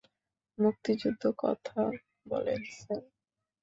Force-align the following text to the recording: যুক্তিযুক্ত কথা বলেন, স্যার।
যুক্তিযুক্ত 0.57 1.23
কথা 1.37 1.79
বলেন, 2.25 2.61
স্যার। 2.75 3.01